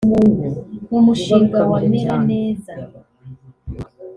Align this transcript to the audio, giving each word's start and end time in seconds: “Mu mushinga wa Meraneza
“Mu 0.89 0.99
mushinga 1.05 1.59
wa 1.71 1.79
Meraneza 1.89 2.73